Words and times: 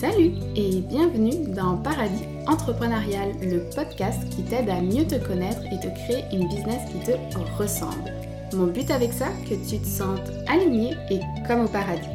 Salut 0.00 0.32
et 0.56 0.80
bienvenue 0.80 1.46
dans 1.54 1.76
Paradis 1.76 2.24
Entrepreneurial, 2.48 3.32
le 3.40 3.70
podcast 3.74 4.28
qui 4.30 4.42
t'aide 4.42 4.68
à 4.68 4.80
mieux 4.80 5.06
te 5.06 5.14
connaître 5.14 5.62
et 5.66 5.78
te 5.78 5.86
créer 5.86 6.24
une 6.32 6.48
business 6.48 6.80
qui 6.90 6.98
te 6.98 7.12
ressemble. 7.56 8.12
Mon 8.54 8.66
but 8.66 8.90
avec 8.90 9.12
ça, 9.12 9.28
que 9.48 9.54
tu 9.54 9.78
te 9.78 9.86
sentes 9.86 10.30
aligné 10.48 10.94
et 11.10 11.20
comme 11.46 11.64
au 11.64 11.68
paradis. 11.68 12.08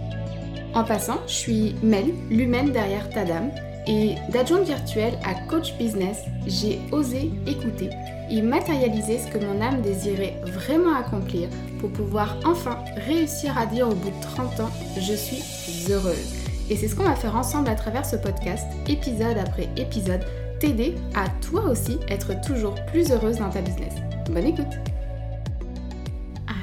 En 0.74 0.84
passant, 0.84 1.20
je 1.26 1.34
suis 1.34 1.76
Mel, 1.82 2.14
l'humaine 2.30 2.72
derrière 2.72 3.10
ta 3.10 3.24
dame, 3.24 3.50
et 3.88 4.16
d'adjointe 4.32 4.68
virtuelle 4.68 5.18
à 5.26 5.34
coach 5.50 5.74
business, 5.78 6.18
j'ai 6.46 6.80
osé 6.92 7.32
écouter 7.48 7.90
et 8.30 8.42
matérialiser 8.42 9.20
ce 9.20 9.28
que 9.28 9.44
mon 9.44 9.62
âme 9.62 9.82
désirait 9.82 10.40
vraiment 10.44 10.96
accomplir 10.96 11.48
pour 11.80 11.90
pouvoir 11.92 12.38
enfin 12.46 12.78
réussir 13.08 13.58
à 13.58 13.66
dire 13.66 13.88
au 13.88 13.96
bout 13.96 14.10
de 14.10 14.22
30 14.22 14.60
ans, 14.60 14.70
je 15.00 15.14
suis 15.14 15.92
heureuse. 15.92 16.39
Et 16.70 16.76
c'est 16.76 16.88
ce 16.88 16.96
qu'on 16.96 17.04
va 17.04 17.16
faire 17.16 17.36
ensemble 17.36 17.68
à 17.68 17.76
travers 17.76 18.06
ce 18.06 18.16
podcast, 18.16 18.66
épisode 18.88 19.38
après 19.40 19.70
épisode, 19.76 20.22
t'aider 20.60 20.94
à 21.16 21.28
toi 21.42 21.64
aussi 21.64 21.98
être 22.10 22.40
toujours 22.46 22.76
plus 22.86 23.12
heureuse 23.12 23.38
dans 23.38 23.50
ta 23.50 23.62
business. 23.62 23.94
Bonne 24.30 24.46
écoute 24.46 24.68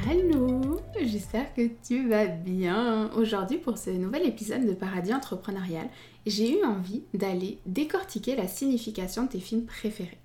Allô 0.09 0.81
J'espère 1.03 1.53
que 1.55 1.69
tu 1.85 2.09
vas 2.09 2.27
bien. 2.27 3.11
Aujourd'hui 3.17 3.59
pour 3.59 3.79
ce 3.79 3.91
nouvel 3.91 4.27
épisode 4.27 4.65
de 4.65 4.75
Paradis 4.75 5.13
Entrepreneurial, 5.13 5.89
j'ai 6.25 6.61
eu 6.61 6.65
envie 6.65 7.03
d'aller 7.13 7.59
décortiquer 7.67 8.37
la 8.37 8.47
signification 8.47 9.25
de 9.25 9.31
tes 9.31 9.41
films 9.41 9.65
préférés. 9.65 10.19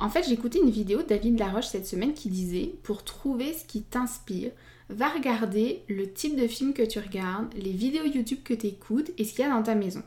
En 0.00 0.08
fait, 0.08 0.24
j'ai 0.26 0.32
écouté 0.32 0.58
une 0.58 0.70
vidéo 0.70 1.02
de 1.02 1.08
David 1.08 1.38
Laroche 1.38 1.66
cette 1.66 1.86
semaine 1.86 2.14
qui 2.14 2.30
disait 2.30 2.72
pour 2.82 3.04
trouver 3.04 3.52
ce 3.52 3.66
qui 3.66 3.82
t'inspire, 3.82 4.50
va 4.88 5.10
regarder 5.10 5.82
le 5.88 6.10
type 6.10 6.40
de 6.40 6.46
film 6.46 6.72
que 6.72 6.82
tu 6.82 6.98
regardes, 6.98 7.52
les 7.54 7.72
vidéos 7.72 8.06
YouTube 8.06 8.40
que 8.42 8.54
tu 8.54 8.68
écoutes 8.68 9.10
et 9.18 9.24
ce 9.24 9.34
qu'il 9.34 9.44
y 9.44 9.48
a 9.48 9.50
dans 9.50 9.62
ta 9.62 9.74
maison. 9.74 10.02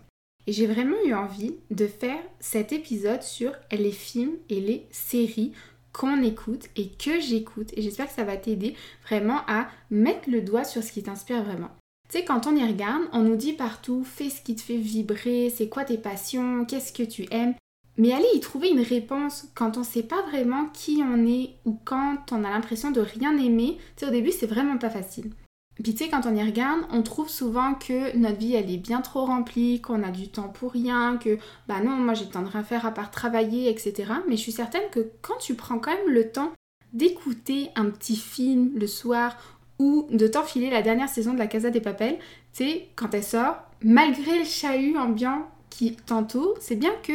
Et 0.47 0.51
j'ai 0.51 0.65
vraiment 0.65 0.97
eu 1.05 1.13
envie 1.13 1.55
de 1.69 1.85
faire 1.85 2.19
cet 2.39 2.73
épisode 2.73 3.21
sur 3.21 3.53
les 3.71 3.91
films 3.91 4.33
et 4.49 4.59
les 4.59 4.87
séries 4.89 5.53
qu'on 5.93 6.23
écoute 6.23 6.69
et 6.75 6.89
que 6.89 7.21
j'écoute. 7.21 7.69
Et 7.77 7.83
j'espère 7.83 8.07
que 8.07 8.13
ça 8.13 8.25
va 8.25 8.35
t'aider 8.35 8.75
vraiment 9.07 9.41
à 9.47 9.67
mettre 9.91 10.27
le 10.27 10.41
doigt 10.41 10.63
sur 10.63 10.83
ce 10.83 10.91
qui 10.91 11.03
t'inspire 11.03 11.43
vraiment. 11.43 11.69
Tu 12.09 12.17
sais, 12.17 12.25
quand 12.25 12.47
on 12.47 12.55
y 12.55 12.65
regarde, 12.65 13.03
on 13.13 13.21
nous 13.21 13.35
dit 13.35 13.53
partout, 13.53 14.03
fais 14.03 14.31
ce 14.31 14.41
qui 14.41 14.55
te 14.55 14.61
fait 14.61 14.75
vibrer, 14.75 15.53
c'est 15.55 15.69
quoi 15.69 15.85
tes 15.85 15.99
passions, 15.99 16.65
qu'est-ce 16.65 16.91
que 16.91 17.03
tu 17.03 17.25
aimes. 17.31 17.53
Mais 17.97 18.11
aller 18.11 18.27
y 18.33 18.39
trouver 18.39 18.69
une 18.69 18.81
réponse 18.81 19.47
quand 19.53 19.77
on 19.77 19.81
ne 19.81 19.85
sait 19.85 20.03
pas 20.03 20.21
vraiment 20.23 20.67
qui 20.73 21.03
on 21.03 21.27
est 21.27 21.51
ou 21.65 21.77
quand 21.85 22.31
on 22.31 22.43
a 22.43 22.49
l'impression 22.49 22.91
de 22.91 23.01
rien 23.01 23.37
aimer, 23.37 23.77
au 24.01 24.09
début, 24.09 24.31
c'est 24.31 24.47
vraiment 24.47 24.77
pas 24.77 24.89
facile. 24.89 25.31
Puis 25.75 25.95
tu 25.95 26.03
sais, 26.03 26.09
quand 26.09 26.25
on 26.25 26.35
y 26.35 26.43
regarde, 26.43 26.81
on 26.91 27.01
trouve 27.01 27.29
souvent 27.29 27.73
que 27.73 28.15
notre 28.15 28.37
vie, 28.37 28.53
elle 28.53 28.71
est 28.71 28.77
bien 28.77 29.01
trop 29.01 29.25
remplie, 29.25 29.81
qu'on 29.81 30.03
a 30.03 30.11
du 30.11 30.29
temps 30.29 30.49
pour 30.49 30.71
rien, 30.71 31.17
que 31.17 31.37
bah 31.67 31.81
non, 31.83 31.95
moi 31.95 32.13
j'ai 32.13 32.29
temps 32.29 32.43
de 32.43 32.47
rien 32.47 32.63
faire 32.63 32.85
à 32.85 32.91
part 32.91 33.09
travailler, 33.09 33.69
etc. 33.69 34.11
Mais 34.27 34.37
je 34.37 34.41
suis 34.41 34.51
certaine 34.51 34.89
que 34.91 35.11
quand 35.21 35.37
tu 35.39 35.55
prends 35.55 35.79
quand 35.79 35.91
même 35.91 36.13
le 36.13 36.31
temps 36.31 36.51
d'écouter 36.93 37.69
un 37.75 37.89
petit 37.89 38.15
film 38.15 38.71
le 38.75 38.85
soir 38.85 39.35
ou 39.79 40.07
de 40.11 40.27
t'enfiler 40.27 40.69
la 40.69 40.83
dernière 40.83 41.09
saison 41.09 41.33
de 41.33 41.39
la 41.39 41.47
Casa 41.47 41.71
des 41.71 41.81
Papels, 41.81 42.19
tu 42.53 42.63
sais, 42.65 42.89
quand 42.95 43.11
elle 43.13 43.23
sort, 43.23 43.55
malgré 43.81 44.37
le 44.37 44.45
chahut 44.45 44.95
ambiant 44.95 45.47
qui 45.71 45.95
t'entoure, 45.95 46.55
c'est 46.59 46.75
bien 46.75 46.93
que 47.01 47.13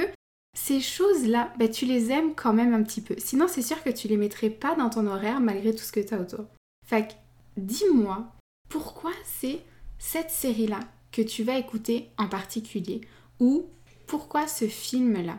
ces 0.59 0.81
choses-là, 0.81 1.53
bah, 1.57 1.69
tu 1.69 1.87
les 1.87 2.11
aimes 2.11 2.35
quand 2.35 2.53
même 2.53 2.75
un 2.75 2.83
petit 2.83 3.01
peu. 3.01 3.15
Sinon, 3.17 3.47
c'est 3.49 3.63
sûr 3.63 3.83
que 3.85 3.91
tu 3.91 4.09
les 4.09 4.17
mettrais 4.17 4.51
pas 4.51 4.75
dans 4.75 4.91
ton 4.91 5.07
horaire 5.07 5.41
malgré 5.41 5.73
tout 5.73 5.85
ce 5.85 5.93
que 5.93 6.01
tu 6.01 6.13
as 6.13 6.21
autour. 6.21 6.47
Fait 6.85 7.17
dis-moi, 7.57 8.27
pourquoi 8.69 9.13
c'est 9.25 9.61
cette 9.99 10.31
série-là 10.31 10.81
que 11.13 11.23
tu 11.23 11.45
vas 11.45 11.59
écouter 11.59 12.11
en 12.19 12.27
particulier? 12.27 13.03
Ou 13.39 13.67
pourquoi 14.09 14.49
ce 14.49 14.67
film-là? 14.67 15.39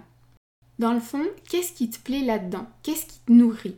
Dans 0.80 0.94
le 0.94 1.02
fond, 1.02 1.26
qu'est-ce 1.50 1.73
qui 1.73 1.89
te 1.89 2.00
plaît 2.00 2.23
là-dedans? 2.23 2.67
Qu'est-ce 2.81 3.06
qui 3.06 3.20
te 3.20 3.31
nourrit? 3.31 3.76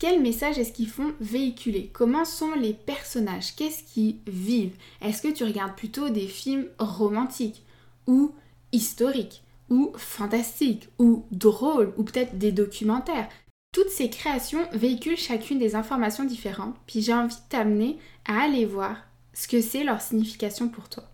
Quel 0.00 0.22
message 0.22 0.58
est-ce 0.58 0.72
qu'ils 0.72 0.88
font 0.88 1.14
véhiculer? 1.20 1.90
Comment 1.92 2.24
sont 2.24 2.54
les 2.54 2.74
personnages? 2.74 3.56
Qu'est-ce 3.56 3.82
qu'ils 3.82 4.18
vivent? 4.28 4.76
Est-ce 5.02 5.20
que 5.20 5.32
tu 5.32 5.42
regardes 5.42 5.74
plutôt 5.74 6.10
des 6.10 6.28
films 6.28 6.68
romantiques 6.78 7.64
ou 8.06 8.32
historiques? 8.70 9.42
Ou 9.70 9.92
fantastiques 9.96 10.88
ou 10.98 11.26
drôles 11.30 11.92
ou 11.96 12.04
peut-être 12.04 12.38
des 12.38 12.52
documentaires 12.52 13.28
toutes 13.76 13.90
ces 13.90 14.08
créations 14.08 14.66
véhiculent 14.72 15.18
chacune 15.18 15.58
des 15.58 15.74
informations 15.74 16.24
différentes, 16.24 16.74
puis 16.86 17.02
j'ai 17.02 17.12
envie 17.12 17.34
de 17.34 17.40
t'amener 17.50 17.98
à 18.24 18.44
aller 18.44 18.64
voir 18.64 18.96
ce 19.34 19.46
que 19.46 19.60
c'est 19.60 19.84
leur 19.84 20.00
signification 20.00 20.70
pour 20.70 20.88
toi. 20.88 21.04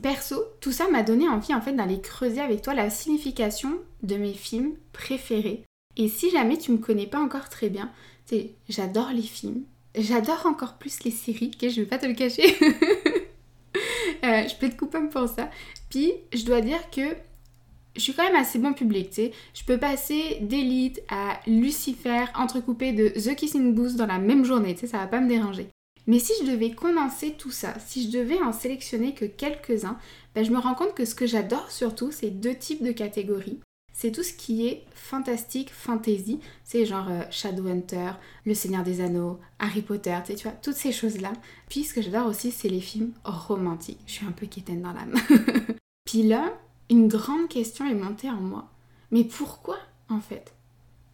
Perso, 0.00 0.36
tout 0.60 0.70
ça 0.70 0.88
m'a 0.88 1.02
donné 1.02 1.28
envie 1.28 1.52
en 1.52 1.60
fait 1.60 1.72
d'aller 1.72 2.00
creuser 2.00 2.40
avec 2.40 2.62
toi 2.62 2.74
la 2.74 2.90
signification 2.90 3.72
de 4.04 4.14
mes 4.14 4.34
films 4.34 4.74
préférés. 4.92 5.64
Et 5.96 6.08
si 6.08 6.30
jamais 6.30 6.58
tu 6.58 6.70
me 6.70 6.78
connais 6.78 7.08
pas 7.08 7.18
encore 7.18 7.48
très 7.48 7.70
bien, 7.70 7.90
sais, 8.26 8.52
j'adore 8.68 9.10
les 9.10 9.22
films, 9.22 9.64
j'adore 9.96 10.46
encore 10.46 10.74
plus 10.74 11.02
les 11.02 11.10
séries, 11.10 11.50
ok, 11.54 11.68
je 11.68 11.80
vais 11.80 11.88
pas 11.88 11.98
te 11.98 12.06
le 12.06 12.14
cacher. 12.14 12.56
Euh, 14.24 14.48
je 14.48 14.56
peux 14.56 14.68
te 14.70 14.76
couper 14.76 14.98
pour 15.12 15.28
ça. 15.28 15.50
Puis 15.90 16.10
je 16.32 16.44
dois 16.44 16.62
dire 16.62 16.90
que 16.90 17.14
je 17.96 18.00
suis 18.00 18.14
quand 18.14 18.24
même 18.24 18.36
assez 18.36 18.58
bon 18.58 18.72
public, 18.72 19.10
tu 19.10 19.16
sais. 19.16 19.32
Je 19.54 19.64
peux 19.64 19.78
passer 19.78 20.38
d'Elite 20.40 21.02
à 21.08 21.40
Lucifer 21.46 22.26
entrecoupé 22.34 22.92
de 22.92 23.08
The 23.08 23.34
Kissing 23.34 23.74
Booth 23.74 23.96
dans 23.96 24.06
la 24.06 24.18
même 24.18 24.44
journée, 24.44 24.74
tu 24.74 24.82
sais, 24.82 24.86
ça 24.86 24.98
va 24.98 25.06
pas 25.06 25.20
me 25.20 25.28
déranger. 25.28 25.68
Mais 26.06 26.18
si 26.20 26.32
je 26.40 26.50
devais 26.50 26.70
condenser 26.70 27.32
tout 27.32 27.50
ça, 27.50 27.74
si 27.84 28.04
je 28.04 28.16
devais 28.16 28.40
en 28.40 28.52
sélectionner 28.52 29.12
que 29.12 29.24
quelques-uns, 29.24 29.98
ben 30.34 30.44
je 30.44 30.52
me 30.52 30.58
rends 30.58 30.74
compte 30.74 30.94
que 30.94 31.04
ce 31.04 31.14
que 31.14 31.26
j'adore 31.26 31.70
surtout, 31.70 32.12
c'est 32.12 32.30
deux 32.30 32.54
types 32.54 32.84
de 32.84 32.92
catégories. 32.92 33.60
C'est 33.92 34.12
tout 34.12 34.22
ce 34.22 34.34
qui 34.34 34.68
est 34.68 34.84
fantastique, 34.94 35.72
fantasy, 35.72 36.38
c'est 36.64 36.84
genre 36.84 37.08
euh, 37.08 37.22
Shadowhunter, 37.30 38.12
Le 38.44 38.52
Seigneur 38.52 38.84
des 38.84 39.00
Anneaux, 39.00 39.40
Harry 39.58 39.80
Potter, 39.80 40.16
tu, 40.24 40.34
tu 40.34 40.42
vois, 40.42 40.52
toutes 40.52 40.74
ces 40.74 40.92
choses-là. 40.92 41.32
Puis 41.70 41.84
ce 41.84 41.94
que 41.94 42.02
j'adore 42.02 42.26
aussi, 42.26 42.50
c'est 42.50 42.68
les 42.68 42.82
films 42.82 43.12
romantiques. 43.24 44.00
Je 44.06 44.12
suis 44.12 44.26
un 44.26 44.32
peu 44.32 44.46
quétaine 44.46 44.82
dans 44.82 44.92
l'âme. 44.92 45.14
Puis 46.04 46.24
là, 46.24 46.52
une 46.90 47.08
grande 47.08 47.48
question 47.48 47.86
est 47.86 47.94
montée 47.94 48.30
en 48.30 48.40
moi. 48.40 48.68
Mais 49.10 49.24
pourquoi 49.24 49.78
en 50.08 50.20
fait? 50.20 50.54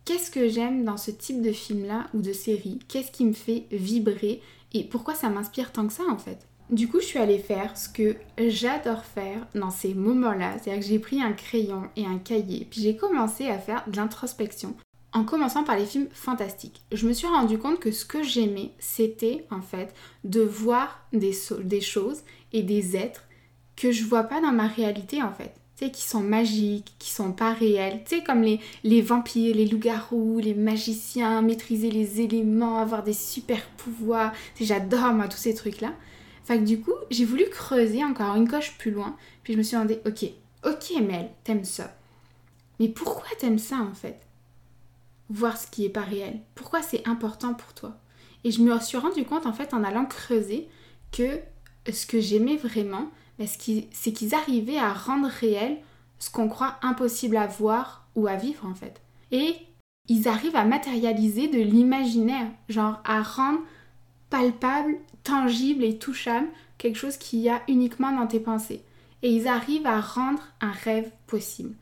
Qu'est-ce 0.05 0.31
que 0.31 0.49
j'aime 0.49 0.85
dans 0.85 0.97
ce 0.97 1.11
type 1.11 1.43
de 1.43 1.53
film-là 1.53 2.09
ou 2.13 2.21
de 2.21 2.33
série? 2.33 2.81
Qu'est-ce 2.89 3.13
qui 3.13 3.25
me 3.25 3.33
fait 3.33 3.67
vibrer? 3.71 4.43
Et 4.73 4.85
pourquoi 4.85 5.15
ça 5.15 5.29
m'inspire 5.29 5.73
tant 5.73 5.87
que 5.87 5.93
ça 5.93 6.05
en 6.11 6.19
fait? 6.19 6.47
Du 6.71 6.89
coup, 6.89 7.01
je 7.01 7.07
suis 7.07 7.19
allée 7.19 7.39
faire 7.39 7.77
ce 7.77 7.89
que 7.89 8.17
j'adore 8.39 9.05
faire 9.05 9.47
dans 9.55 9.71
ces 9.71 9.95
moments-là. 9.95 10.59
C'est-à-dire 10.59 10.83
que 10.83 10.89
j'ai 10.89 10.99
pris 10.99 11.23
un 11.23 11.33
crayon 11.33 11.83
et 11.97 12.07
un 12.07 12.19
cahier, 12.19 12.67
puis 12.71 12.81
j'ai 12.81 12.97
commencé 12.97 13.49
à 13.49 13.59
faire 13.59 13.85
de 13.87 13.97
l'introspection 13.97 14.75
en 15.13 15.25
commençant 15.25 15.65
par 15.65 15.77
les 15.77 15.85
films 15.85 16.09
fantastiques. 16.13 16.83
Je 16.91 17.07
me 17.07 17.13
suis 17.13 17.27
rendu 17.27 17.59
compte 17.59 17.79
que 17.79 17.91
ce 17.91 18.05
que 18.05 18.23
j'aimais, 18.23 18.73
c'était 18.79 19.47
en 19.51 19.61
fait 19.61 19.95
de 20.25 20.41
voir 20.41 21.07
des, 21.13 21.33
choses 21.81 22.23
et 22.53 22.63
des 22.63 22.97
êtres 22.97 23.25
que 23.77 23.93
je 23.93 24.05
vois 24.05 24.25
pas 24.25 24.41
dans 24.41 24.53
ma 24.53 24.67
réalité 24.67 25.23
en 25.23 25.33
fait 25.33 25.55
qui 25.91 26.03
sont 26.03 26.21
magiques, 26.21 26.95
qui 26.99 27.11
sont 27.11 27.33
pas 27.33 27.53
réels, 27.53 28.03
tu 28.05 28.17
sais, 28.17 28.23
comme 28.23 28.43
les, 28.43 29.03
vampires, 29.03 29.55
les 29.57 29.67
loups-garous, 29.67 30.39
les 30.39 30.55
magiciens, 30.55 31.43
maîtriser 31.43 31.91
les 31.91 32.21
éléments, 32.21 32.79
avoir 32.79 33.03
des 33.03 33.13
super 33.13 33.67
pouvoirs, 33.77 34.33
j'adore 34.61 35.13
moi 35.13 35.29
tous 35.29 35.39
ces 35.39 35.55
trucs-là. 35.55 35.93
Fait 36.45 36.59
du 36.59 36.81
coup, 36.81 36.95
j'ai 37.11 37.25
voulu 37.25 37.45
creuser 37.51 38.05
encore 38.05 38.37
une 38.37 38.49
coche 38.49 38.77
plus 38.79 38.91
loin, 38.91 39.17
puis 39.43 39.53
je 39.53 39.59
me 39.59 39.63
suis 39.63 39.77
demandé, 39.77 40.01
ok, 40.07 40.25
ok 40.65 41.01
Mel, 41.03 41.31
t'aimes 41.45 41.65
ça. 41.65 41.97
Mais 42.81 42.89
pourquoi 42.89 43.29
t'aimes 43.39 43.59
ça 43.59 43.77
en 43.77 43.95
fait? 43.95 44.21
Voir 45.31 45.57
ce 45.57 45.67
qui 45.67 45.85
est 45.85 45.91
pas 45.91 46.01
réel. 46.01 46.41
Pourquoi 46.55 46.83
c'est 46.83 47.07
important 47.09 47.55
pour 47.55 47.75
toi? 47.75 47.97
Et 48.45 48.51
je 48.51 48.61
me 48.61 48.79
suis 48.81 48.99
rendu 48.99 49.25
compte 49.25 49.47
en 49.47 49.53
fait 49.53 49.73
en 49.73 49.85
allant 49.85 50.05
creuser 50.05 50.69
que 51.13 51.39
ce 51.91 52.07
que 52.07 52.21
j'aimais 52.21 52.57
vraiment, 52.57 53.11
c'est 53.39 54.13
qu'ils 54.13 54.35
arrivaient 54.35 54.79
à 54.79 54.93
rendre 54.93 55.29
réel 55.29 55.79
ce 56.19 56.31
qu'on 56.31 56.49
croit 56.49 56.77
impossible 56.83 57.37
à 57.37 57.47
voir 57.47 58.07
ou 58.15 58.27
à 58.27 58.37
vivre 58.37 58.67
en 58.67 58.75
fait. 58.75 59.01
Et 59.31 59.57
ils 60.09 60.29
arrivent 60.29 60.57
à 60.57 60.65
matérialiser 60.65 61.49
de 61.49 61.59
l'imaginaire, 61.59 62.49
genre 62.69 63.01
à 63.05 63.23
rendre 63.23 63.61
palpable, 64.31 64.97
tangible 65.25 65.85
et 65.85 65.99
touchable 65.99 66.49
quelque 66.79 66.99
chose 66.99 67.17
qu'il 67.17 67.41
y 67.41 67.49
a 67.49 67.63
uniquement 67.69 68.13
dans 68.13 68.27
tes 68.27 68.41
pensées. 68.41 68.83
Et 69.23 69.31
ils 69.31 69.47
arrivent 69.47 69.87
à 69.87 70.01
rendre 70.01 70.43
un 70.61 70.73
rêve 70.73 71.11
possible. 71.27 71.75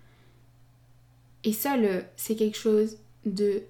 Et 1.43 1.53
ça, 1.53 1.75
c'est 2.17 2.37
quelque 2.37 2.59
chose 2.59 2.99
de 3.25 3.63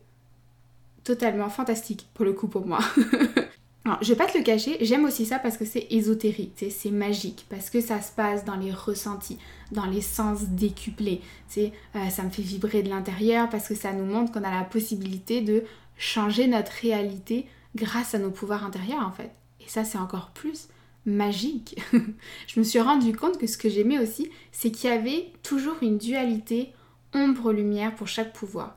totalement 1.04 1.48
fantastique 1.48 2.08
pour 2.14 2.24
le 2.24 2.32
coup 2.32 2.48
pour 2.48 2.66
moi. 2.66 2.80
Je 4.00 4.08
vais 4.08 4.16
pas 4.16 4.26
te 4.26 4.36
le 4.36 4.44
cacher, 4.44 4.76
j'aime 4.80 5.04
aussi 5.04 5.24
ça 5.24 5.38
parce 5.38 5.56
que 5.56 5.64
c'est 5.64 5.86
ésotérique, 5.90 6.64
c'est 6.70 6.90
magique, 6.90 7.46
parce 7.48 7.70
que 7.70 7.80
ça 7.80 8.00
se 8.02 8.12
passe 8.12 8.44
dans 8.44 8.56
les 8.56 8.72
ressentis, 8.72 9.38
dans 9.72 9.86
les 9.86 10.00
sens 10.00 10.42
décuplés. 10.48 11.20
Euh, 11.56 11.68
ça 12.10 12.22
me 12.22 12.30
fait 12.30 12.42
vibrer 12.42 12.82
de 12.82 12.90
l'intérieur 12.90 13.48
parce 13.48 13.68
que 13.68 13.74
ça 13.74 13.92
nous 13.92 14.04
montre 14.04 14.32
qu'on 14.32 14.44
a 14.44 14.50
la 14.50 14.64
possibilité 14.64 15.40
de 15.40 15.64
changer 15.96 16.46
notre 16.46 16.72
réalité 16.72 17.46
grâce 17.74 18.14
à 18.14 18.18
nos 18.18 18.30
pouvoirs 18.30 18.64
intérieurs 18.64 19.06
en 19.06 19.12
fait. 19.12 19.30
Et 19.60 19.68
ça, 19.68 19.84
c'est 19.84 19.98
encore 19.98 20.30
plus 20.30 20.68
magique. 21.06 21.80
je 22.46 22.58
me 22.60 22.64
suis 22.64 22.80
rendu 22.80 23.14
compte 23.14 23.38
que 23.38 23.46
ce 23.46 23.56
que 23.56 23.68
j'aimais 23.68 23.98
aussi, 23.98 24.30
c'est 24.52 24.70
qu'il 24.70 24.90
y 24.90 24.92
avait 24.92 25.32
toujours 25.42 25.76
une 25.82 25.98
dualité 25.98 26.72
ombre-lumière 27.14 27.94
pour 27.94 28.08
chaque 28.08 28.32
pouvoir. 28.32 28.76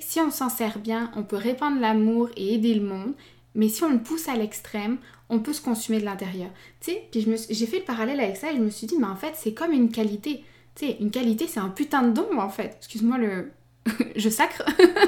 Si 0.00 0.18
on 0.18 0.30
s'en 0.30 0.48
sert 0.48 0.78
bien, 0.78 1.10
on 1.14 1.24
peut 1.24 1.36
répandre 1.36 1.78
l'amour 1.78 2.30
et 2.36 2.54
aider 2.54 2.74
le 2.74 2.86
monde, 2.86 3.12
mais 3.54 3.68
si 3.68 3.82
on 3.84 3.90
le 3.90 4.02
pousse 4.02 4.28
à 4.28 4.34
l'extrême, 4.34 4.98
on 5.28 5.40
peut 5.40 5.52
se 5.52 5.62
consumer 5.62 6.00
de 6.00 6.04
l'intérieur. 6.04 6.50
Tu 6.80 6.92
sais, 6.92 7.08
puis 7.10 7.26
j'ai 7.50 7.66
fait 7.66 7.78
le 7.78 7.84
parallèle 7.84 8.20
avec 8.20 8.36
ça 8.36 8.52
et 8.52 8.56
je 8.56 8.60
me 8.60 8.70
suis 8.70 8.86
dit, 8.86 8.96
mais 8.98 9.06
en 9.06 9.16
fait, 9.16 9.34
c'est 9.34 9.54
comme 9.54 9.72
une 9.72 9.90
qualité. 9.90 10.44
Tu 10.74 10.86
sais, 10.86 10.96
une 11.00 11.10
qualité, 11.10 11.46
c'est 11.46 11.60
un 11.60 11.68
putain 11.68 12.02
de 12.02 12.12
don, 12.12 12.38
en 12.38 12.48
fait. 12.48 12.76
Excuse-moi 12.78 13.18
le... 13.18 13.52
je 14.16 14.28
sacre, 14.30 14.64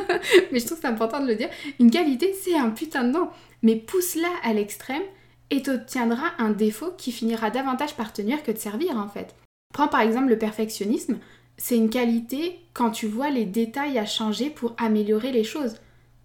mais 0.53 0.61
je 0.61 0.67
trouve 0.67 0.79
c'est 0.81 0.87
important 0.87 1.21
de 1.21 1.27
le 1.27 1.35
dire. 1.35 1.49
Une 1.81 1.91
qualité, 1.91 2.35
c'est 2.35 2.57
un 2.57 2.71
putain 2.71 3.05
de 3.05 3.13
don. 3.13 3.29
Mais 3.63 3.77
pousse-la 3.77 4.29
à 4.43 4.53
l'extrême 4.53 5.03
et 5.51 5.63
t'obtiendras 5.63 6.33
un 6.39 6.51
défaut 6.51 6.93
qui 6.97 7.11
finira 7.11 7.51
davantage 7.51 7.95
par 7.95 8.13
tenir 8.13 8.43
que 8.43 8.53
de 8.53 8.59
servir, 8.59 8.97
en 8.97 9.09
fait. 9.09 9.35
Prends 9.73 9.89
par 9.89 10.01
exemple 10.01 10.29
le 10.29 10.39
perfectionnisme. 10.39 11.19
C'est 11.59 11.77
une 11.77 11.91
qualité 11.91 12.61
quand 12.75 12.91
tu 12.91 13.07
vois 13.07 13.31
les 13.31 13.45
détails 13.45 13.99
à 13.99 14.07
changer 14.07 14.51
pour 14.51 14.75
améliorer 14.79 15.33
les 15.33 15.45
choses 15.45 15.77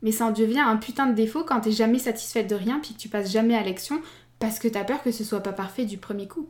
mais 0.02 0.12
ça 0.12 0.26
en 0.26 0.32
devient 0.32 0.60
un 0.60 0.78
putain 0.78 1.08
de 1.08 1.14
défaut 1.14 1.44
quand 1.44 1.62
t'es 1.62 1.72
jamais 1.72 2.00
satisfaite 2.00 2.50
de 2.50 2.56
rien 2.56 2.80
puis 2.80 2.94
que 2.94 3.00
tu 3.00 3.10
passes 3.10 3.32
jamais 3.32 3.56
à 3.56 3.64
l'action 3.64 4.02
parce 4.40 4.60
que 4.60 4.68
t'as 4.68 4.84
peur 4.84 5.04
que 5.04 5.12
ce 5.12 5.24
soit 5.24 5.42
pas 5.42 5.54
parfait 5.54 5.86
du 5.86 5.98
premier 5.98 6.28
coup. 6.28 6.48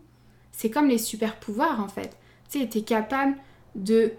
C'est 0.52 0.70
comme 0.70 0.88
les 0.88 0.98
super 0.98 1.40
pouvoirs 1.40 1.80
en 1.80 1.88
fait. 1.88 2.18
Tu 2.50 2.60
sais, 2.60 2.68
t'es 2.68 2.82
capable 2.82 3.36
de 3.76 4.14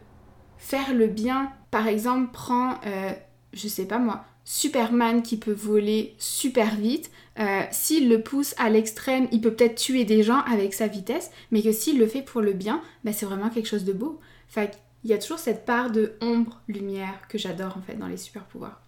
faire 0.59 0.95
le 0.95 1.07
bien. 1.07 1.53
Par 1.71 1.87
exemple, 1.87 2.31
prends, 2.33 2.81
euh, 2.87 3.13
je 3.53 3.69
sais 3.69 3.87
pas 3.87 3.99
moi, 3.99 4.25
Superman 4.45 5.23
qui 5.23 5.37
peut 5.37 5.53
voler 5.53 6.15
super 6.19 6.75
vite. 6.75 7.11
Euh, 7.39 7.63
s'il 7.71 8.09
le 8.09 8.23
pousse 8.23 8.55
à 8.59 8.69
l'extrême, 8.69 9.29
il 9.33 9.41
peut 9.41 9.53
peut-être 9.53 9.77
tuer 9.77 10.05
des 10.05 10.23
gens 10.23 10.41
avec 10.41 10.75
sa 10.75 10.87
vitesse, 10.87 11.31
mais 11.51 11.63
que 11.63 11.73
s'il 11.73 11.99
le 11.99 12.07
fait 12.07 12.23
pour 12.23 12.41
le 12.41 12.53
bien, 12.53 12.83
bah, 13.05 13.13
c'est 13.13 13.27
vraiment 13.27 13.51
quelque 13.51 13.69
chose 13.69 13.85
de 13.85 13.93
beau. 13.93 14.21
Fait 14.49 14.79
il 15.05 15.11
y 15.11 15.15
a 15.15 15.19
toujours 15.19 15.39
cette 15.39 15.65
part 15.65 15.91
de 15.91 16.13
ombre-lumière 16.21 17.27
que 17.29 17.37
j'adore 17.37 17.77
en 17.77 17.83
fait 17.83 17.97
dans 17.97 18.07
les 18.07 18.17
super 18.17 18.45
pouvoirs. 18.45 18.81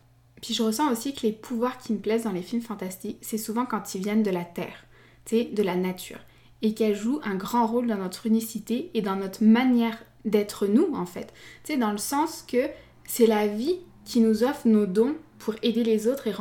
Puis 0.45 0.53
je 0.53 0.63
ressens 0.63 0.93
aussi 0.93 1.15
que 1.15 1.23
les 1.23 1.33
pouvoirs 1.33 1.79
qui 1.79 1.95
me 1.95 1.99
plaisent 1.99 2.25
dans 2.25 2.33
les 2.33 2.43
films 2.43 2.61
fantastiques, 2.61 3.17
c'est 3.23 3.39
souvent 3.39 3.65
quand 3.65 3.95
ils 3.95 4.03
viennent 4.03 4.23
de 4.23 4.31
la 4.31 4.45
Terre, 4.45 4.85
tu 5.25 5.39
sais, 5.39 5.45
de 5.45 5.63
la 5.63 5.75
nature, 5.75 6.19
et 6.61 6.75
qu'elles 6.75 6.95
jouent 6.95 7.23
un 7.25 7.35
grand 7.35 7.67
rôle 7.67 7.87
dans 7.87 7.97
notre 7.97 8.27
unicité 8.27 8.91
et 8.93 9.01
dans 9.01 9.17
notre 9.17 9.43
manière 9.43 9.97
d'être 10.27 10.67
nous, 10.67 10.95
en 10.95 11.07
fait. 11.07 11.33
Tu 11.65 11.73
sais, 11.73 11.79
dans 11.79 11.93
le 11.93 11.97
sens 11.97 12.45
que 12.47 12.69
c'est 13.07 13.27
la 13.27 13.47
vie 13.47 13.79
qui 14.05 14.21
nous 14.21 14.45
offre 14.45 14.69
nos 14.69 14.85
dons 14.85 15.17
pour 15.39 15.55
aider 15.63 15.83
les 15.83 16.09
autres 16.09 16.29
et, 16.29 16.35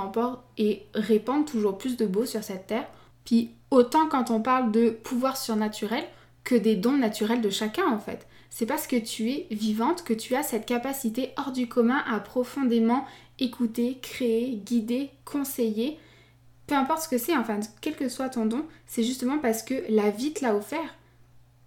et 0.58 0.84
répandre 0.94 1.46
toujours 1.46 1.78
plus 1.78 1.96
de 1.96 2.06
beau 2.06 2.26
sur 2.26 2.44
cette 2.44 2.68
Terre. 2.68 2.90
Puis 3.24 3.52
autant 3.72 4.10
quand 4.10 4.32
on 4.32 4.42
parle 4.42 4.74
de 4.74 4.90
pouvoir 4.90 5.38
surnaturel 5.38 6.04
que 6.44 6.56
des 6.56 6.76
dons 6.76 6.98
naturels 6.98 7.40
de 7.40 7.50
chacun, 7.50 7.88
en 7.88 8.00
fait 8.00 8.28
c'est 8.56 8.68
parce 8.68 8.86
que 8.86 8.98
tu 8.98 9.32
es 9.32 9.48
vivante 9.50 10.04
que 10.04 10.14
tu 10.14 10.36
as 10.36 10.44
cette 10.44 10.68
capacité 10.68 11.32
hors 11.38 11.52
du 11.52 11.68
commun 11.68 12.04
à 12.08 12.20
profondément 12.20 13.04
écouter, 13.40 14.00
créer, 14.02 14.56
guider, 14.56 15.10
conseiller. 15.26 15.98
Peu 16.68 16.76
importe 16.76 17.04
ce 17.04 17.10
que 17.10 17.18
c'est, 17.18 17.36
enfin, 17.36 17.60
quel 17.82 17.96
que 17.96 18.10
soit 18.10 18.30
ton 18.30 18.46
don, 18.46 18.66
c'est 18.86 19.04
justement 19.04 19.40
parce 19.40 19.64
que 19.64 19.84
la 19.90 20.10
vie 20.10 20.34
te 20.34 20.44
l'a 20.44 20.56
offert 20.56 20.96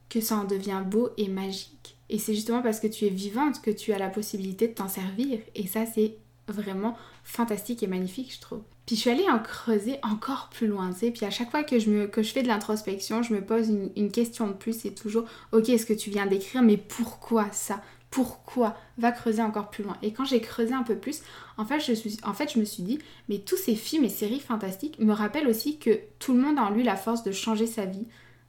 que 0.09 0.21
ça 0.21 0.37
en 0.37 0.45
devient 0.45 0.83
beau 0.87 1.11
et 1.17 1.29
magique. 1.29 1.97
Et 2.09 2.19
c'est 2.19 2.35
justement 2.35 2.63
parce 2.63 2.81
que 2.81 2.87
tu 2.87 3.05
es 3.05 3.11
vivante 3.11 3.61
que 3.61 3.71
tu 3.71 3.93
as 3.93 3.99
la 3.99 4.09
possibilité 4.09 4.69
de 4.69 4.75
t'en 4.75 4.89
servir. 4.89 5.41
Et 5.55 5.67
ça, 5.67 5.85
c'est 5.87 6.17
vraiment 6.49 6.97
fantastique 7.25 7.83
et 7.83 7.89
magnifique, 7.89 8.33
je 8.33 8.41
trouve. 8.41 8.63
Puis 8.87 8.95
je 8.95 9.01
suis 9.01 9.11
allée 9.11 9.29
en 9.29 9.41
creuser 9.41 9.99
encore 10.05 10.49
plus 10.49 10.69
loin, 10.69 10.93
tu 10.93 11.01
sais. 11.01 11.11
Puis 11.11 11.27
à 11.27 11.31
chaque 11.31 11.51
fois 11.51 11.65
que 11.65 11.81
je, 11.81 12.07
fais 12.23 12.43
de 12.43 12.49
l'introspection, 12.49 13.23
je 13.25 13.35
me 13.35 13.45
pose 13.45 13.69
une, 13.97 14.13
question 14.13 14.47
de 14.47 14.53
plus. 14.53 14.79
C'est 14.79 14.95
toujours, 14.95 15.25
ok, 15.51 15.69
est-ce 15.69 15.87
que 15.87 15.93
tu 15.93 16.11
viens 16.11 16.27
d'écrire, 16.27 16.63
mais 16.63 16.77
pourquoi 16.77 17.51
ça? 17.51 17.83
Pourquoi 18.17 18.75
Va 18.97 19.13
creuser 19.13 19.43
encore 19.43 19.69
plus 19.69 19.85
loin. 19.85 19.99
Et 20.01 20.15
quand 20.15 20.25
j'ai 20.25 20.41
creusé 20.41 20.73
un 20.73 20.85
peu 20.85 20.97
plus, 20.97 21.21
en 21.59 21.67
fait, 21.67 21.81
je 21.81 22.59
me 22.59 22.65
suis 22.65 22.83
dit, 22.83 22.99
mais 23.29 23.41
tous 23.41 23.59
ces 23.59 23.75
films 23.75 24.05
et 24.05 24.09
séries 24.09 24.41
fantastiques 24.41 24.99
me 24.99 25.13
rappellent 25.13 25.49
aussi 25.49 25.77
que 25.77 26.01
tout 26.19 26.33
le 26.33 26.41
monde 26.41 26.59
a 26.59 26.63
en 26.63 26.71
lui 26.71 26.83
la 26.83 26.97
force 26.97 27.25
de 27.25 27.31
changer 27.31 27.67
sa 27.67 27.85
vie, 27.85 28.07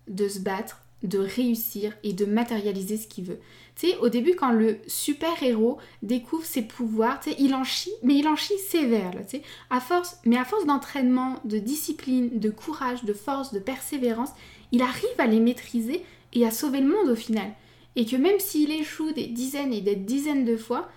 de 0.08 0.30
se 0.30 0.40
battre, 0.40 0.84
de 1.04 1.20
réussir 1.20 1.92
et 2.04 2.14
de 2.14 2.24
matérialiser 2.24 2.96
ce 2.96 3.08
qu'il 3.08 3.26
veut. 3.26 3.42
Tu 3.76 3.90
sais, 3.90 3.98
au 3.98 4.08
début, 4.08 4.36
quand 4.36 4.54
le 4.54 4.78
super-héros 4.88 5.80
découvre 6.02 6.46
ses 6.46 6.62
pouvoirs, 6.62 7.20
tu 7.20 7.32
sais, 7.32 7.36
il 7.38 7.54
en 7.54 7.66
chie, 7.66 7.92
mais 8.04 8.16
il 8.16 8.28
en 8.30 8.38
chie 8.38 8.58
sévère, 8.70 9.12
tu 9.28 9.40
sais. 9.40 9.42
À 9.70 9.82
force, 9.82 10.22
mais 10.24 10.38
à 10.38 10.46
force 10.46 10.66
d'entraînement, 10.66 11.42
de 11.44 11.58
discipline, 11.58 12.40
de 12.40 12.50
courage, 12.50 13.04
de 13.04 13.12
force, 13.12 13.52
de 13.52 13.60
persévérance, 13.60 14.32
il 14.72 14.82
arrive 14.82 15.10
à 15.18 15.28
les 15.28 15.42
maîtriser 15.42 16.06
et 16.32 16.46
à 16.46 16.52
sauver 16.52 16.80
le 16.80 16.88
monde 16.88 17.10
au 17.10 17.16
final. 17.18 17.52
Et 17.98 18.06
que 18.06 18.16
même 18.16 18.40
s'il 18.40 18.72
échoue 18.72 19.12
des 19.12 19.28
dizaines 19.28 19.74
et 19.74 19.82
des 19.82 19.96
dizaines 19.96 20.46
de 20.46 20.56
fois, 20.56 20.88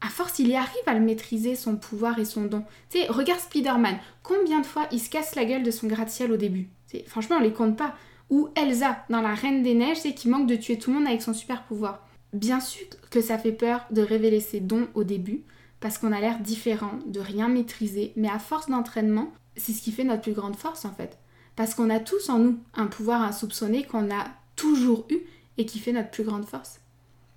à 0.00 0.08
force, 0.08 0.38
il 0.38 0.48
y 0.48 0.56
arrive 0.56 0.82
à 0.86 0.94
le 0.94 1.00
maîtriser, 1.00 1.54
son 1.54 1.76
pouvoir 1.76 2.18
et 2.18 2.24
son 2.24 2.46
don. 2.46 2.64
Tu 2.88 2.98
sais, 2.98 3.06
regarde 3.06 3.40
Spider-Man. 3.40 3.98
Combien 4.22 4.60
de 4.60 4.66
fois 4.66 4.88
il 4.90 5.00
se 5.00 5.10
casse 5.10 5.34
la 5.36 5.44
gueule 5.44 5.62
de 5.62 5.70
son 5.70 5.86
gratte-ciel 5.86 6.32
au 6.32 6.36
début 6.36 6.68
Franchement, 7.06 7.36
on 7.38 7.42
les 7.42 7.52
compte 7.52 7.76
pas 7.76 7.94
ou 8.30 8.48
Elsa 8.54 9.04
dans 9.10 9.20
La 9.20 9.34
Reine 9.34 9.62
des 9.62 9.74
Neiges, 9.74 9.98
c'est 9.98 10.14
qui 10.14 10.28
manque 10.28 10.46
de 10.46 10.56
tuer 10.56 10.78
tout 10.78 10.90
le 10.90 10.96
monde 10.96 11.06
avec 11.06 11.20
son 11.20 11.34
super 11.34 11.64
pouvoir. 11.64 12.06
Bien 12.32 12.60
sûr 12.60 12.86
que 13.10 13.20
ça 13.20 13.38
fait 13.38 13.52
peur 13.52 13.84
de 13.90 14.02
révéler 14.02 14.40
ses 14.40 14.60
dons 14.60 14.88
au 14.94 15.04
début, 15.04 15.42
parce 15.80 15.98
qu'on 15.98 16.12
a 16.12 16.20
l'air 16.20 16.38
différent, 16.38 16.98
de 17.06 17.20
rien 17.20 17.48
maîtriser, 17.48 18.12
mais 18.16 18.28
à 18.28 18.38
force 18.38 18.68
d'entraînement, 18.68 19.32
c'est 19.56 19.72
ce 19.72 19.82
qui 19.82 19.90
fait 19.90 20.04
notre 20.04 20.22
plus 20.22 20.32
grande 20.32 20.56
force 20.56 20.84
en 20.84 20.92
fait. 20.92 21.18
Parce 21.56 21.74
qu'on 21.74 21.90
a 21.90 21.98
tous 21.98 22.28
en 22.28 22.38
nous 22.38 22.58
un 22.74 22.86
pouvoir 22.86 23.22
insoupçonné 23.22 23.82
qu'on 23.82 24.10
a 24.10 24.28
toujours 24.54 25.06
eu 25.10 25.18
et 25.60 25.66
qui 25.66 25.78
fait 25.78 25.92
notre 25.92 26.10
plus 26.10 26.24
grande 26.24 26.46
force. 26.46 26.80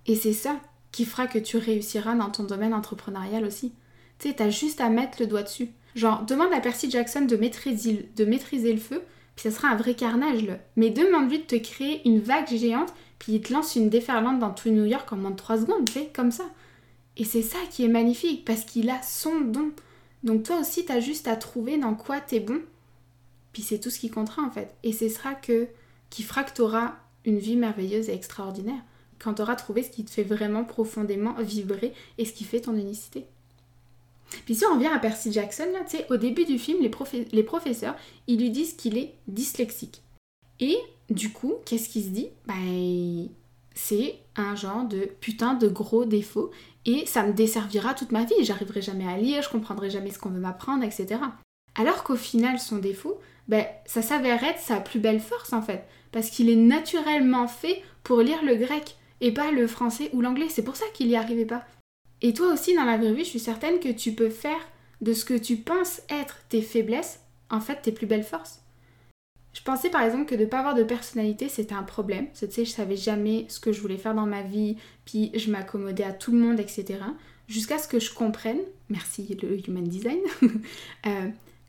Et 0.06 0.16
c'est 0.16 0.34
ça 0.34 0.56
qui 0.94 1.04
fera 1.04 1.28
que 1.28 1.40
tu 1.40 1.58
réussiras 1.58 2.16
dans 2.16 2.30
ton 2.30 2.44
domaine 2.44 2.74
entrepreneurial 2.74 3.44
aussi. 3.44 3.74
Tu 4.18 4.30
sais, 4.30 4.36
t'as 4.36 4.50
juste 4.50 4.80
à 4.80 4.90
mettre 4.90 5.18
le 5.20 5.28
doigt 5.28 5.44
dessus. 5.44 5.70
Genre, 5.94 6.24
demande 6.24 6.54
à 6.54 6.62
Percy 6.62 6.90
Jackson 6.90 7.26
de 7.26 7.36
maîtriser, 7.36 8.74
le 8.74 8.80
feu, 8.80 9.04
puis 9.36 9.44
ça 9.44 9.52
sera 9.52 9.68
un 9.68 9.76
vrai 9.76 9.94
carnage. 9.94 10.48
Mais 10.78 10.90
demande-lui 10.90 11.40
de 11.40 11.44
te 11.44 11.56
créer 11.56 12.02
une 12.08 12.22
vague 12.22 12.48
géante, 12.48 12.94
puis 13.20 13.34
il 13.34 13.42
te 13.42 13.52
lance 13.52 13.76
une 13.76 13.90
déferlante 13.90 14.40
dans 14.40 14.52
tout 14.52 14.70
New 14.70 14.86
York 14.86 15.12
en 15.12 15.18
moins 15.18 15.32
de 15.32 15.36
3 15.36 15.60
secondes, 15.60 15.86
tu 15.86 15.94
sais, 15.94 16.10
comme 16.14 16.32
ça. 16.32 16.46
Et 17.18 17.26
c'est 17.26 17.42
ça 17.42 17.58
qui 17.70 17.84
est 17.84 17.90
magnifique, 17.90 18.46
parce 18.46 18.64
qu'il 18.64 18.90
a 18.90 19.02
son 19.02 19.42
don. 19.42 19.72
Donc 20.24 20.44
toi 20.44 20.60
aussi, 20.62 20.86
t'as 20.86 21.02
juste 21.02 21.28
à 21.28 21.36
trouver 21.36 21.78
dans 21.78 21.96
quoi 21.96 22.22
t'es 22.22 22.40
bon. 22.40 22.62
Puis 23.52 23.64
c'est 23.64 23.80
tout 23.80 23.90
ce 23.90 24.00
qui 24.00 24.10
comptera 24.10 24.42
en 24.44 24.50
fait. 24.50 24.74
Et 24.84 24.94
ce 24.94 25.10
sera 25.10 25.36
que 25.36 25.68
qui 26.10 26.24
fera 26.24 26.44
que 26.44 26.54
t'auras 26.54 26.96
une 27.26 27.40
vie 27.40 27.56
merveilleuse 27.56 28.10
et 28.10 28.14
extraordinaire. 28.14 28.82
Quand 29.20 29.36
t'auras 29.36 29.56
trouvé 29.56 29.84
ce 29.84 29.90
qui 29.90 30.04
te 30.04 30.12
fait 30.12 30.24
vraiment 30.24 30.66
profondément 30.66 31.36
vibrer 31.40 31.94
et 32.18 32.26
ce 32.26 32.34
qui 32.34 32.44
fait 32.44 32.62
ton 32.62 32.76
unicité. 32.76 33.26
Puis 34.46 34.56
si 34.56 34.66
on 34.66 34.76
revient 34.76 34.88
à 34.88 35.00
Percy 35.00 35.32
Jackson, 35.32 35.68
au 36.10 36.18
début 36.18 36.46
du 36.46 36.58
film, 36.58 36.80
les, 36.82 36.92
les 37.32 37.44
professeurs, 37.44 37.96
ils 38.28 38.40
lui 38.40 38.50
disent 38.50 38.74
qu'il 38.74 38.98
est 38.98 39.14
dyslexique. 39.28 40.02
Et 40.60 40.78
du 41.10 41.32
coup, 41.32 41.56
qu'est-ce 41.66 41.90
qu'il 41.90 42.04
se 42.04 42.10
dit? 42.10 42.30
Ben, 42.48 43.28
c'est 43.76 44.16
un 44.36 44.56
genre 44.56 44.86
de 44.86 45.10
putain 45.20 45.54
de 45.54 45.68
gros 45.68 46.06
défaut 46.06 46.52
et 46.86 47.06
ça 47.06 47.24
me 47.26 47.34
desservira 47.34 47.94
toute 47.94 48.12
ma 48.12 48.24
vie. 48.24 48.44
J'arriverai 48.44 48.82
jamais 48.82 49.08
à 49.08 49.18
lire, 49.18 49.42
je 49.42 49.50
comprendrai 49.50 49.90
jamais 49.90 50.12
ce 50.12 50.20
qu'on 50.20 50.30
veut 50.30 50.40
m'apprendre, 50.40 50.84
etc. 50.84 51.22
Alors 51.76 52.04
qu'au 52.04 52.16
final, 52.16 52.60
son 52.60 52.78
défaut, 52.78 53.20
ben, 53.48 53.66
ça 53.86 54.02
s'avère 54.02 54.44
être 54.44 54.60
sa 54.60 54.80
plus 54.80 55.00
belle 55.00 55.20
force 55.20 55.54
en 55.54 55.62
fait. 55.62 55.86
Parce 56.14 56.30
qu'il 56.30 56.50
est 56.50 56.56
naturellement 56.56 57.50
fait 57.50 57.82
pour 58.04 58.22
lire 58.22 58.42
le 58.46 58.56
grec 58.56 58.96
et 59.20 59.34
pas 59.34 59.52
le 59.52 59.68
français 59.68 60.10
ou 60.14 60.22
l'anglais. 60.22 60.48
C'est 60.50 60.64
pour 60.64 60.78
ça 60.78 60.86
qu'il 60.94 61.08
n'y 61.08 61.18
arrivait 61.18 61.46
pas. 61.46 61.66
Et 62.22 62.34
toi 62.34 62.54
aussi, 62.54 62.74
dans 62.74 62.86
la 62.86 62.98
vraie 62.98 63.14
vie, 63.14 63.26
je 63.26 63.30
suis 63.30 63.40
certaine 63.40 63.82
que 63.82 63.90
tu 63.90 64.14
peux 64.14 64.30
faire 64.30 64.62
de 65.02 65.12
ce 65.12 65.26
que 65.26 65.34
tu 65.34 65.58
penses 65.58 66.02
être 66.10 66.38
tes 66.48 66.62
faiblesses, 66.62 67.20
en 67.50 67.60
fait, 67.60 67.82
tes 67.82 67.92
plus 67.92 68.08
belles 68.08 68.24
forces. 68.24 68.62
Je 69.54 69.62
pensais 69.62 69.90
par 69.90 70.02
exemple 70.02 70.26
que 70.26 70.36
de 70.36 70.42
ne 70.42 70.50
pas 70.50 70.60
avoir 70.60 70.74
de 70.74 70.84
personnalité, 70.84 71.48
c'était 71.48 71.76
un 71.76 71.84
problème. 71.84 72.28
Tu 72.34 72.50
sais, 72.50 72.66
je 72.66 72.72
savais 72.72 72.96
jamais 72.96 73.46
ce 73.50 73.60
que 73.60 73.72
je 73.72 73.82
voulais 73.82 73.98
faire 73.98 74.16
dans 74.16 74.26
ma 74.26 74.42
vie, 74.42 74.78
puis 75.06 75.32
je 75.36 75.52
m'accommodais 75.52 76.04
à 76.04 76.14
tout 76.14 76.32
le 76.32 76.40
monde, 76.40 76.60
etc. 76.60 77.00
Jusqu'à 77.48 77.78
ce 77.78 77.88
que 77.88 78.00
je 78.00 78.14
comprenne, 78.14 78.60
merci 78.90 79.38
le 79.42 79.60
human 79.68 79.84
design, 79.84 80.20
euh, 81.06 81.28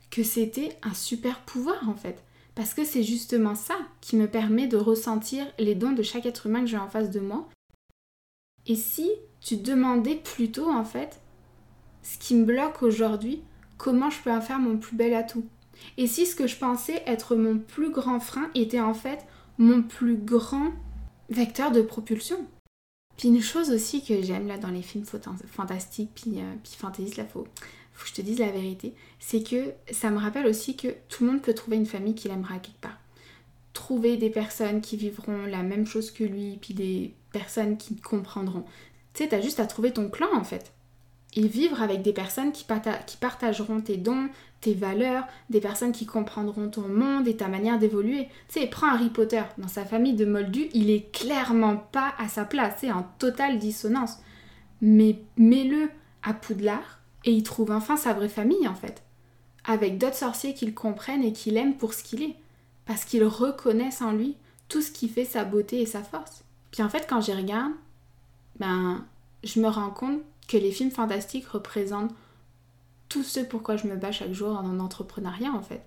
que 0.09 0.23
c'était 0.23 0.75
un 0.81 0.93
super 0.93 1.41
pouvoir 1.41 1.87
en 1.87 1.95
fait. 1.95 2.23
Parce 2.55 2.73
que 2.73 2.85
c'est 2.85 3.03
justement 3.03 3.55
ça 3.55 3.75
qui 4.01 4.15
me 4.15 4.27
permet 4.27 4.67
de 4.67 4.77
ressentir 4.77 5.45
les 5.59 5.75
dons 5.75 5.91
de 5.91 6.03
chaque 6.03 6.25
être 6.25 6.47
humain 6.47 6.61
que 6.61 6.67
j'ai 6.67 6.77
en 6.77 6.87
face 6.87 7.11
de 7.11 7.19
moi. 7.19 7.47
Et 8.65 8.75
si 8.75 9.11
tu 9.41 9.57
demandais 9.57 10.15
plutôt 10.15 10.71
en 10.71 10.85
fait 10.85 11.21
ce 12.01 12.17
qui 12.17 12.35
me 12.35 12.45
bloque 12.45 12.81
aujourd'hui, 12.81 13.41
comment 13.77 14.09
je 14.09 14.21
peux 14.21 14.31
en 14.31 14.41
faire 14.41 14.59
mon 14.59 14.77
plus 14.77 14.95
bel 14.95 15.13
atout? 15.13 15.45
Et 15.97 16.07
si 16.07 16.25
ce 16.25 16.35
que 16.35 16.47
je 16.47 16.55
pensais 16.57 17.03
être 17.05 17.35
mon 17.35 17.57
plus 17.57 17.91
grand 17.91 18.19
frein 18.19 18.49
était 18.55 18.79
en 18.79 18.93
fait 18.93 19.25
mon 19.57 19.83
plus 19.83 20.15
grand 20.15 20.71
vecteur 21.29 21.71
de 21.71 21.81
propulsion? 21.81 22.47
Puis 23.17 23.29
une 23.29 23.41
chose 23.41 23.71
aussi 23.71 24.03
que 24.03 24.21
j'aime 24.21 24.47
là 24.47 24.57
dans 24.57 24.69
les 24.69 24.81
films 24.81 25.05
fantastiques, 25.05 26.11
puis, 26.15 26.33
euh, 26.37 26.53
puis 26.63 26.73
fantasy, 26.77 27.15
là 27.15 27.25
faut 27.95 28.03
que 28.03 28.09
je 28.09 28.15
te 28.15 28.21
dise 28.21 28.39
la 28.39 28.51
vérité, 28.51 28.93
c'est 29.19 29.41
que 29.41 29.73
ça 29.91 30.11
me 30.11 30.17
rappelle 30.17 30.47
aussi 30.47 30.75
que 30.75 30.89
tout 31.09 31.23
le 31.23 31.31
monde 31.31 31.41
peut 31.41 31.53
trouver 31.53 31.77
une 31.77 31.85
famille 31.85 32.15
qu'il 32.15 32.31
aimera 32.31 32.59
quelque 32.59 32.81
part. 32.81 32.99
trouver 33.73 34.15
des 34.15 34.29
personnes 34.29 34.79
qui 34.79 34.95
vivront 34.95 35.45
la 35.45 35.61
même 35.61 35.85
chose 35.85 36.09
que 36.09 36.23
lui, 36.23 36.57
puis 36.61 36.73
des 36.73 37.13
personnes 37.33 37.77
qui 37.77 37.97
comprendront. 37.97 38.63
Tu 39.13 39.23
sais, 39.23 39.29
t'as 39.29 39.41
juste 39.41 39.59
à 39.59 39.65
trouver 39.65 39.91
ton 39.91 40.09
clan 40.09 40.29
en 40.33 40.45
fait. 40.45 40.71
Et 41.35 41.47
vivre 41.47 41.81
avec 41.81 42.01
des 42.01 42.13
personnes 42.13 42.53
qui, 42.53 42.65
qui 43.05 43.17
partageront 43.17 43.81
tes 43.81 43.97
dons, 43.97 44.29
tes 44.61 44.73
valeurs, 44.73 45.25
des 45.49 45.59
personnes 45.59 45.91
qui 45.91 46.05
comprendront 46.05 46.69
ton 46.69 46.87
monde 46.87 47.27
et 47.27 47.35
ta 47.35 47.49
manière 47.49 47.77
d'évoluer. 47.77 48.29
Tu 48.47 48.61
sais, 48.61 48.67
prends 48.67 48.87
Harry 48.87 49.09
Potter. 49.09 49.43
Dans 49.57 49.67
sa 49.67 49.83
famille 49.83 50.13
de 50.13 50.23
Moldus, 50.23 50.69
il 50.73 50.89
est 50.89 51.11
clairement 51.11 51.75
pas 51.75 52.13
à 52.17 52.29
sa 52.29 52.45
place, 52.45 52.75
c'est 52.77 52.91
en 52.91 53.05
totale 53.19 53.59
dissonance. 53.59 54.19
Mais 54.81 55.19
mets-le 55.37 55.89
à 56.23 56.33
Poudlard 56.33 57.01
et 57.25 57.31
il 57.31 57.43
trouve 57.43 57.71
enfin 57.71 57.97
sa 57.97 58.13
vraie 58.13 58.29
famille 58.29 58.67
en 58.67 58.75
fait. 58.75 59.03
Avec 59.65 59.97
d'autres 59.97 60.15
sorciers 60.15 60.53
qu'il 60.53 60.73
comprennent 60.73 61.23
et 61.23 61.33
qu'il 61.33 61.57
aime 61.57 61.75
pour 61.75 61.93
ce 61.93 62.03
qu'il 62.03 62.23
est. 62.23 62.35
Parce 62.85 63.03
qu'ils 63.03 63.25
reconnaissent 63.25 64.03
en 64.03 64.11
lui 64.11 64.37
tout 64.69 64.81
ce 64.81 64.91
qui 64.91 65.09
fait 65.09 65.25
sa 65.25 65.43
beauté 65.43 65.81
et 65.81 65.87
sa 65.87 66.03
force. 66.03 66.43
Puis 66.71 66.83
en 66.83 66.89
fait, 66.89 67.07
quand 67.09 67.21
j'y 67.21 67.33
regarde, 67.33 67.73
ben, 68.59 69.05
je 69.43 69.59
me 69.59 69.67
rends 69.67 69.89
compte 69.89 70.21
que 70.47 70.57
les 70.57 70.71
films 70.71 70.91
fantastiques 70.91 71.47
représentent 71.47 72.13
tout 73.09 73.23
ce 73.23 73.39
pourquoi 73.39 73.75
je 73.77 73.87
me 73.87 73.95
bats 73.95 74.11
chaque 74.11 74.33
jour 74.33 74.55
en 74.55 74.79
entrepreneuriat 74.79 75.51
en 75.51 75.61
fait. 75.61 75.83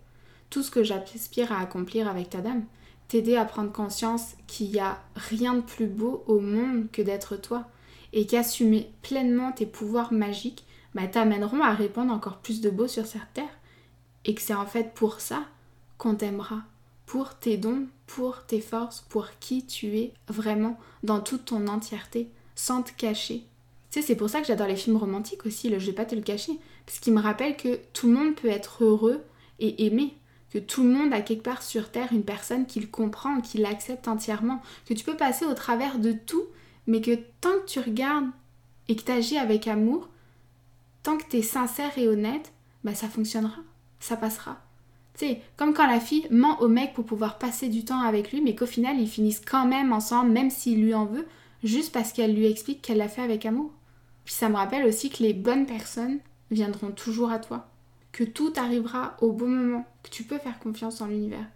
Tout 0.50 0.62
ce 0.62 0.70
que 0.70 0.82
j'aspire 0.82 1.52
à 1.52 1.60
accomplir 1.60 2.08
avec 2.08 2.30
ta 2.30 2.40
dame. 2.40 2.64
T'aider 3.06 3.36
à 3.36 3.44
prendre 3.44 3.72
conscience 3.72 4.34
qu'il 4.46 4.70
n'y 4.70 4.80
a 4.80 4.98
rien 5.14 5.54
de 5.54 5.60
plus 5.60 5.86
beau 5.86 6.24
au 6.26 6.40
monde 6.40 6.90
que 6.90 7.02
d'être 7.02 7.36
toi. 7.36 7.66
Et 8.12 8.26
qu'assumer 8.26 8.90
pleinement 9.02 9.52
tes 9.52 9.66
pouvoirs 9.66 10.12
magiques 10.12 10.64
bah, 11.02 11.08
t'amèneront 11.08 11.62
à 11.62 11.74
répondre 11.74 12.12
encore 12.12 12.38
plus 12.38 12.60
de 12.60 12.70
beau 12.70 12.88
sur 12.88 13.06
cette 13.06 13.32
terre. 13.34 13.44
Et 14.24 14.34
que 14.34 14.42
c'est 14.42 14.54
en 14.54 14.66
fait 14.66 14.94
pour 14.94 15.20
ça 15.20 15.44
qu'on 15.96 16.14
t'aimera. 16.14 16.62
Pour 17.06 17.34
tes 17.36 17.56
dons, 17.56 17.86
pour 18.06 18.44
tes 18.44 18.60
forces, 18.60 19.00
pour 19.08 19.28
qui 19.40 19.64
tu 19.64 19.96
es 19.98 20.12
vraiment 20.28 20.78
dans 21.02 21.20
toute 21.20 21.46
ton 21.46 21.66
entièreté, 21.68 22.28
sans 22.54 22.82
te 22.82 22.92
cacher, 22.92 23.46
tu 23.90 24.00
sais, 24.00 24.06
c'est 24.06 24.16
pour 24.16 24.28
ça 24.28 24.40
que 24.40 24.46
j'adore 24.46 24.66
les 24.66 24.76
films 24.76 24.98
romantiques 24.98 25.46
aussi, 25.46 25.70
le 25.70 25.78
je 25.78 25.86
vais 25.86 25.92
pas 25.92 26.04
te 26.04 26.14
le 26.14 26.20
cacher. 26.20 26.52
Parce 26.84 26.98
qu'ils 26.98 27.14
me 27.14 27.20
rappellent 27.20 27.56
que 27.56 27.80
tout 27.94 28.08
le 28.08 28.14
monde 28.14 28.34
peut 28.34 28.48
être 28.48 28.84
heureux 28.84 29.24
et 29.60 29.86
aimé. 29.86 30.14
Que 30.50 30.58
tout 30.58 30.82
le 30.82 30.90
monde 30.90 31.12
a 31.12 31.20
quelque 31.20 31.42
part 31.42 31.62
sur 31.62 31.90
Terre 31.90 32.12
une 32.12 32.24
personne 32.24 32.66
qui 32.66 32.80
le 32.80 32.86
comprend, 32.86 33.40
qui 33.40 33.58
l'accepte 33.58 34.08
entièrement. 34.08 34.60
Que 34.86 34.94
tu 34.94 35.04
peux 35.04 35.16
passer 35.16 35.46
au 35.46 35.54
travers 35.54 35.98
de 35.98 36.12
tout, 36.12 36.44
mais 36.86 37.00
que 37.00 37.18
tant 37.40 37.58
que 37.60 37.66
tu 37.66 37.80
regardes 37.80 38.28
et 38.88 38.96
que 38.96 39.02
tu 39.02 39.12
agis 39.12 39.38
avec 39.38 39.68
amour, 39.68 40.08
tant 41.02 41.16
que 41.16 41.24
tu 41.28 41.38
es 41.38 41.42
sincère 41.42 41.96
et 41.96 42.08
honnête, 42.08 42.52
bah 42.84 42.94
ça 42.94 43.08
fonctionnera. 43.08 43.60
Ça 44.00 44.16
passera. 44.16 44.58
Sais, 45.14 45.42
comme 45.56 45.74
quand 45.74 45.86
la 45.86 45.98
fille 45.98 46.28
ment 46.30 46.60
au 46.60 46.68
mec 46.68 46.94
pour 46.94 47.04
pouvoir 47.04 47.38
passer 47.38 47.68
du 47.68 47.84
temps 47.84 48.00
avec 48.00 48.30
lui, 48.32 48.40
mais 48.40 48.54
qu'au 48.54 48.66
final 48.66 49.00
ils 49.00 49.08
finissent 49.08 49.42
quand 49.44 49.66
même 49.66 49.92
ensemble, 49.92 50.30
même 50.30 50.50
s'il 50.50 50.80
lui 50.82 50.94
en 50.94 51.06
veut, 51.06 51.26
juste 51.64 51.92
parce 51.92 52.12
qu'elle 52.12 52.34
lui 52.34 52.46
explique 52.46 52.82
qu'elle 52.82 52.98
l'a 52.98 53.08
fait 53.08 53.22
avec 53.22 53.44
amour. 53.44 53.72
Puis 54.24 54.34
ça 54.34 54.48
me 54.48 54.56
rappelle 54.56 54.86
aussi 54.86 55.10
que 55.10 55.22
les 55.22 55.32
bonnes 55.32 55.66
personnes 55.66 56.20
viendront 56.50 56.90
toujours 56.90 57.30
à 57.30 57.38
toi. 57.38 57.68
Que 58.12 58.24
tout 58.24 58.52
arrivera 58.56 59.16
au 59.20 59.32
bon 59.32 59.48
moment. 59.48 59.86
Que 60.02 60.10
tu 60.10 60.22
peux 60.22 60.38
faire 60.38 60.58
confiance 60.58 61.00
en 61.00 61.06
l'univers. 61.06 61.46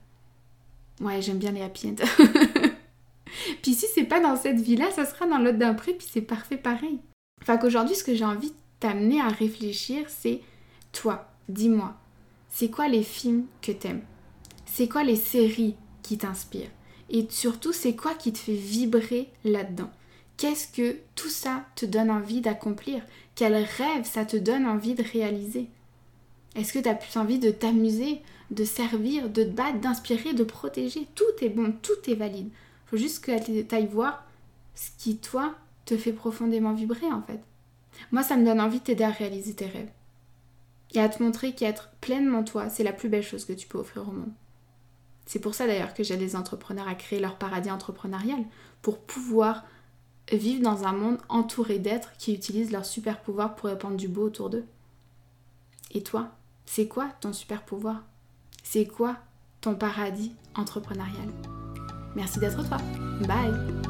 Ouais, 1.00 1.22
j'aime 1.22 1.38
bien 1.38 1.52
les 1.52 1.62
happy 1.62 1.88
end. 1.88 1.96
puis 3.62 3.74
si 3.74 3.86
c'est 3.94 4.04
pas 4.04 4.20
dans 4.20 4.36
cette 4.36 4.60
vie-là, 4.60 4.90
ça 4.90 5.04
sera 5.04 5.26
dans 5.26 5.38
l'autre 5.38 5.58
d'après, 5.58 5.92
puis 5.92 6.06
c'est 6.10 6.20
parfait 6.20 6.56
pareil. 6.56 6.98
Enfin 7.40 7.56
qu'aujourd'hui, 7.56 7.96
ce 7.96 8.04
que 8.04 8.14
j'ai 8.14 8.24
envie 8.24 8.52
t'amener 8.82 9.20
à 9.20 9.28
réfléchir, 9.28 10.06
c'est 10.08 10.40
toi, 10.90 11.28
dis-moi, 11.48 11.94
c'est 12.50 12.68
quoi 12.68 12.88
les 12.88 13.04
films 13.04 13.46
que 13.62 13.70
t'aimes? 13.70 14.02
C'est 14.66 14.88
quoi 14.88 15.04
les 15.04 15.14
séries 15.14 15.76
qui 16.02 16.18
t'inspirent? 16.18 16.72
Et 17.08 17.24
surtout, 17.30 17.72
c'est 17.72 17.94
quoi 17.94 18.14
qui 18.14 18.32
te 18.32 18.38
fait 18.38 18.54
vibrer 18.54 19.28
là-dedans? 19.44 19.90
Qu'est-ce 20.36 20.66
que 20.66 20.96
tout 21.14 21.28
ça 21.28 21.64
te 21.76 21.86
donne 21.86 22.10
envie 22.10 22.40
d'accomplir? 22.40 23.04
Quel 23.36 23.54
rêve 23.54 24.04
ça 24.04 24.24
te 24.24 24.36
donne 24.36 24.66
envie 24.66 24.94
de 24.94 25.04
réaliser? 25.04 25.68
Est-ce 26.56 26.72
que 26.72 26.80
tu 26.80 26.88
as 26.88 26.96
plus 26.96 27.16
envie 27.16 27.38
de 27.38 27.52
t'amuser, 27.52 28.20
de 28.50 28.64
servir, 28.64 29.30
de 29.30 29.44
te 29.44 29.48
battre, 29.48 29.78
d'inspirer, 29.78 30.34
de 30.34 30.42
protéger? 30.42 31.06
Tout 31.14 31.22
est 31.40 31.50
bon, 31.50 31.72
tout 31.82 32.10
est 32.10 32.16
valide. 32.16 32.50
Faut 32.86 32.96
juste 32.96 33.24
que 33.24 33.64
tu 33.64 33.74
ailles 33.76 33.86
voir 33.86 34.24
ce 34.74 34.88
qui, 34.98 35.18
toi, 35.18 35.54
te 35.84 35.96
fait 35.96 36.12
profondément 36.12 36.74
vibrer 36.74 37.12
en 37.12 37.22
fait. 37.22 37.40
Moi, 38.10 38.22
ça 38.22 38.36
me 38.36 38.44
donne 38.44 38.60
envie 38.60 38.80
de 38.80 38.84
t'aider 38.84 39.04
à 39.04 39.10
réaliser 39.10 39.54
tes 39.54 39.66
rêves. 39.66 39.90
Et 40.94 41.00
à 41.00 41.08
te 41.08 41.22
montrer 41.22 41.54
qu'être 41.54 41.90
pleinement 42.00 42.44
toi, 42.44 42.68
c'est 42.68 42.84
la 42.84 42.92
plus 42.92 43.08
belle 43.08 43.22
chose 43.22 43.44
que 43.44 43.52
tu 43.52 43.66
peux 43.66 43.78
offrir 43.78 44.08
au 44.08 44.12
monde. 44.12 44.32
C'est 45.24 45.38
pour 45.38 45.54
ça 45.54 45.66
d'ailleurs 45.66 45.94
que 45.94 46.02
j'aide 46.02 46.20
les 46.20 46.36
entrepreneurs 46.36 46.88
à 46.88 46.94
créer 46.94 47.20
leur 47.20 47.36
paradis 47.36 47.70
entrepreneurial, 47.70 48.44
pour 48.82 48.98
pouvoir 48.98 49.64
vivent 50.30 50.62
dans 50.62 50.84
un 50.84 50.92
monde 50.92 51.18
entouré 51.28 51.78
d'êtres 51.78 52.12
qui 52.18 52.34
utilisent 52.34 52.72
leur 52.72 52.84
super 52.84 53.20
pouvoir 53.20 53.54
pour 53.54 53.68
répandre 53.68 53.96
du 53.96 54.08
beau 54.08 54.24
autour 54.24 54.50
d'eux. 54.50 54.66
Et 55.90 56.02
toi, 56.02 56.30
c'est 56.66 56.88
quoi 56.88 57.08
ton 57.20 57.32
super 57.32 57.62
pouvoir 57.64 58.02
C'est 58.62 58.86
quoi 58.86 59.16
ton 59.60 59.74
paradis 59.74 60.34
entrepreneurial? 60.54 61.28
Merci 62.14 62.38
d'être 62.38 62.66
toi. 62.68 62.78
Bye 63.26 63.81